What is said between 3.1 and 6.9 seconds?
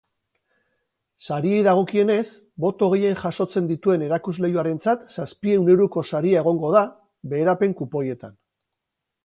jasotzen dituen erakusleihoarentzat zazpiehun euroko saria egongo da,